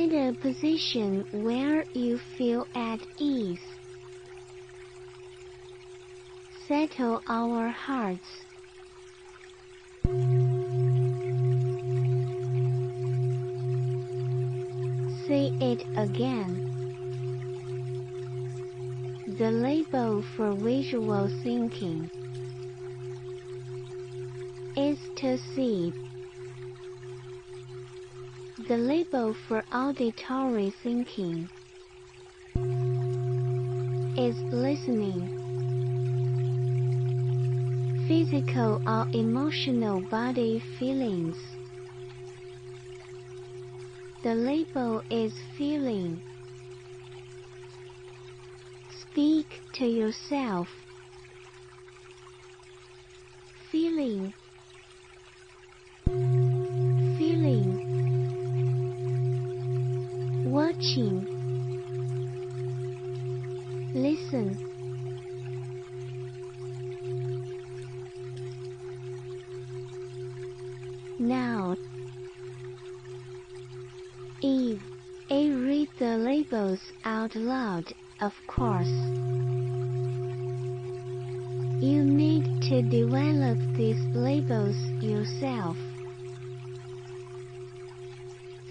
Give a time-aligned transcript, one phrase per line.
[0.00, 3.60] Find a position where you feel at ease.
[6.66, 8.46] Settle our hearts.
[15.26, 16.54] Say it again.
[19.36, 22.08] The label for visual thinking
[24.78, 25.92] is to see.
[28.70, 31.48] The label for auditory thinking
[34.16, 35.26] is listening.
[38.06, 41.36] Physical or emotional body feelings.
[44.22, 46.22] The label is feeling.
[49.02, 50.68] Speak to yourself.
[53.72, 54.32] Feeling.
[75.70, 78.90] Read the labels out loud, of course.
[81.80, 85.76] You need to develop these labels yourself.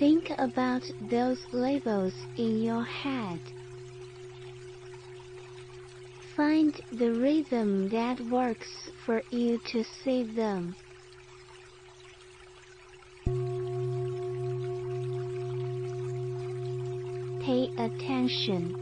[0.00, 3.38] Think about those labels in your head.
[6.34, 10.74] Find the rhythm that works for you to see them.
[17.98, 18.74] Pay attention.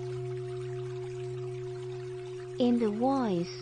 [2.58, 3.52] In the voice,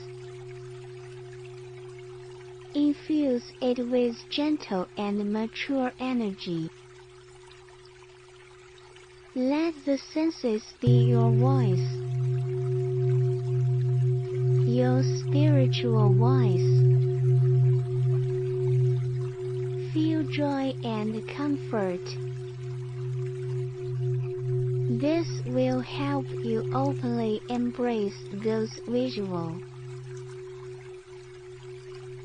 [2.74, 6.70] infuse it with gentle and mature energy.
[9.34, 11.90] Let the senses be your voice,
[14.68, 16.70] your spiritual voice.
[19.92, 22.33] Feel joy and comfort.
[25.04, 29.60] This will help you openly embrace those visual,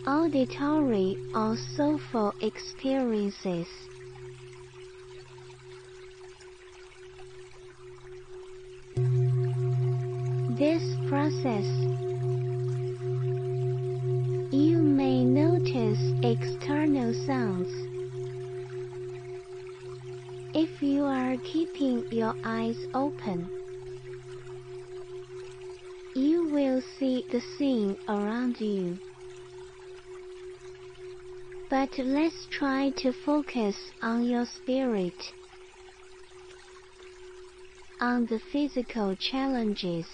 [0.08, 3.68] auditory, or soulful experiences.
[10.58, 11.68] This process,
[14.54, 17.89] you may notice external sounds.
[20.62, 23.48] If you are keeping your eyes open,
[26.14, 29.00] you will see the scene around you.
[31.70, 35.34] But let's try to focus on your spirit,
[38.02, 40.08] on the physical challenges,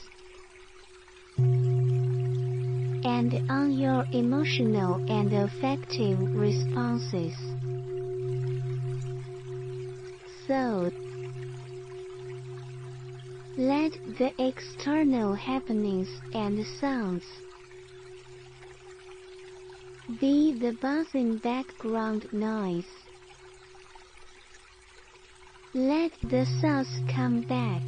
[3.04, 7.34] and on your emotional and affective responses.
[10.48, 10.92] So,
[13.58, 17.24] let the external happenings and sounds
[20.20, 22.86] Be the buzzing background noise.
[25.74, 27.82] Let the sounds come back.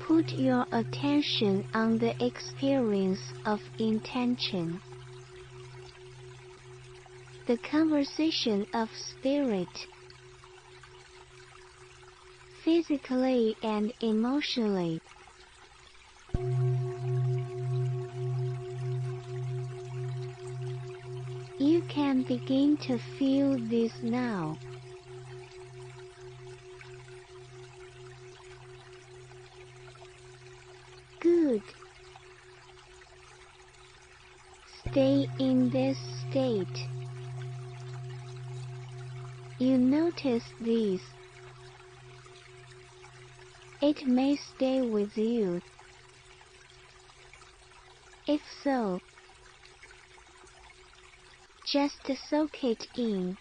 [0.00, 4.80] Put your attention on the experience of intention.
[7.48, 9.70] The conversation of spirit.
[12.62, 15.00] Physically and emotionally.
[21.58, 24.58] You can begin to feel this now.
[31.20, 31.62] Good.
[34.84, 35.96] Stay in this
[36.28, 36.97] state.
[39.60, 41.00] You notice this.
[43.82, 45.60] It may stay with you.
[48.28, 49.00] If so,
[51.64, 53.36] just soak it in.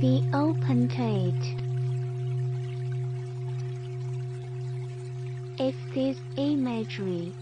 [0.00, 1.44] Be open to it.
[5.60, 7.34] If this imagery,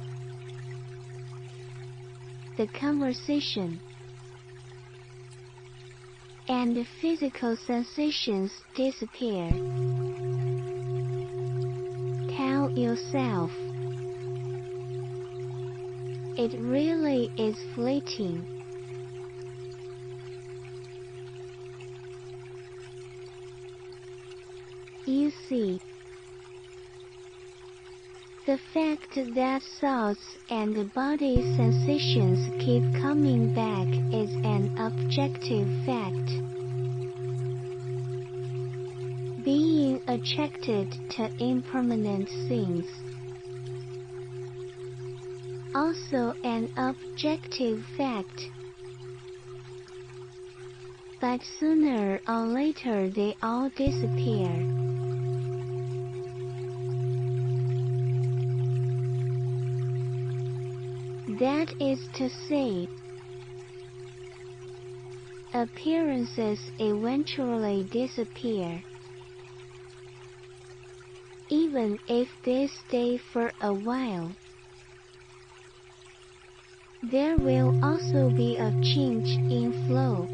[2.57, 3.81] the conversation,
[6.51, 9.49] and physical sensations disappear,
[12.37, 13.53] tell yourself
[16.37, 18.45] it really is fleeting.
[25.07, 25.81] You see,
[28.51, 36.31] the fact that thoughts and body sensations keep coming back is an objective fact.
[39.45, 42.87] Being attracted to impermanent things
[45.73, 48.51] also an objective fact.
[51.21, 54.70] But sooner or later they all disappear.
[61.81, 62.87] Is to say,
[65.55, 68.85] appearances eventually disappear.
[71.49, 74.37] Even if they stay for a while
[77.03, 80.29] there will also be a change in flow.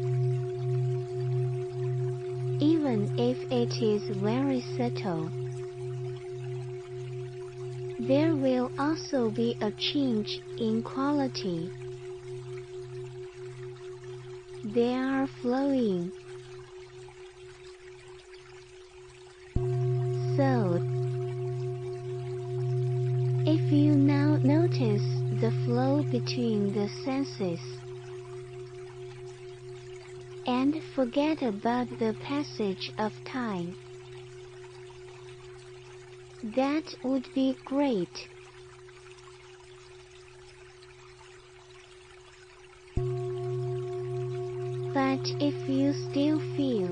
[2.59, 5.46] Even if it is very subtle,
[8.07, 11.69] there will also be a change in quality.
[14.63, 16.11] They are flowing.
[20.37, 20.79] So,
[23.45, 25.03] if you now notice
[25.41, 27.59] the flow between the senses
[30.45, 33.75] and forget about the passage of time.
[36.55, 38.29] That would be great.
[44.93, 46.87] But if you still feel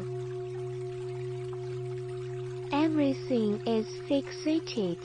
[2.73, 4.97] everything is fixated,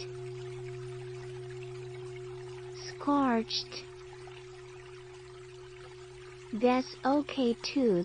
[2.88, 3.84] scorched.
[6.52, 8.04] That's okay too.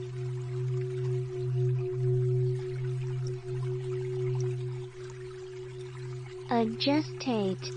[6.61, 7.71] Adjust it.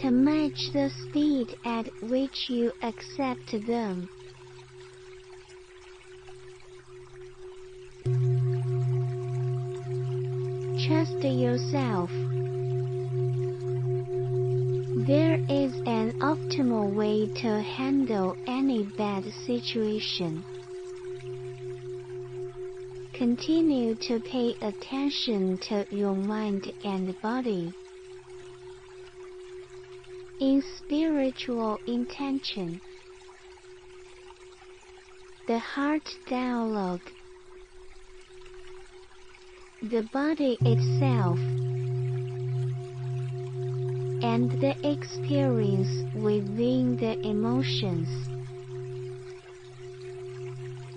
[0.00, 4.08] to match the speed at which you accept them.
[10.86, 12.10] Trust yourself.
[15.08, 20.44] There is an optimal way to handle any bad situation.
[23.20, 27.74] Continue to pay attention to your mind and body.
[30.40, 32.80] In spiritual intention,
[35.46, 37.10] the heart dialogue,
[39.82, 41.38] the body itself,
[44.24, 48.08] and the experience within the emotions.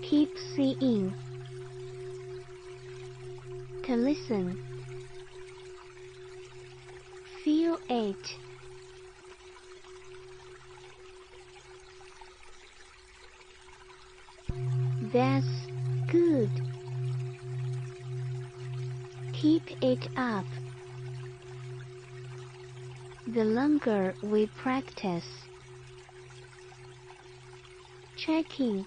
[0.02, 1.14] Keep seeing
[3.84, 4.58] to listen.
[7.44, 8.38] Feel it.
[15.12, 15.46] That's
[16.08, 16.50] good.
[19.34, 20.46] Keep it up.
[23.28, 25.26] The longer we practice,
[28.16, 28.86] checking,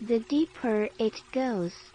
[0.00, 1.91] the deeper it goes.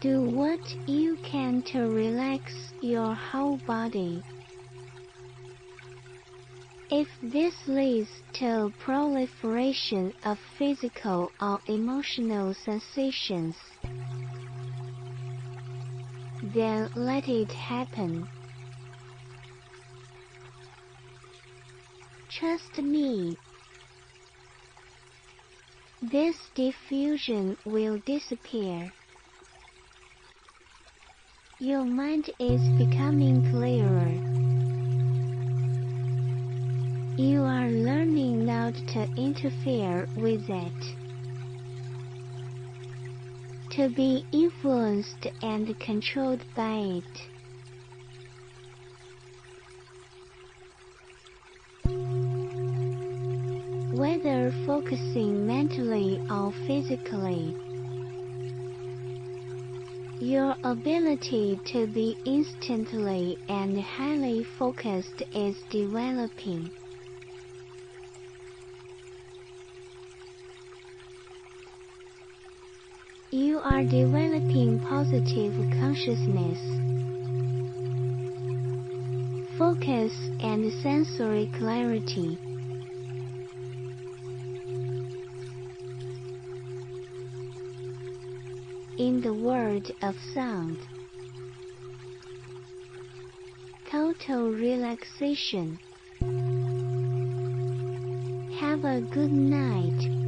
[0.00, 4.22] Do what you can to relax your whole body.
[6.88, 13.56] If this leads to proliferation of physical or emotional sensations,
[16.54, 18.28] then let it happen.
[22.30, 23.36] Trust me.
[26.00, 28.92] This diffusion will disappear.
[31.60, 34.12] Your mind is becoming clearer.
[37.20, 40.96] You are learning not to interfere with it.
[43.70, 47.28] To be influenced and controlled by it.
[53.98, 57.56] Whether focusing mentally or physically,
[60.20, 66.70] your ability to be instantly and highly focused is developing.
[73.30, 76.58] You are developing positive consciousness,
[79.56, 82.47] focus and sensory clarity.
[88.98, 90.76] In the world of sound.
[93.88, 95.78] Total relaxation.
[98.58, 100.27] Have a good night.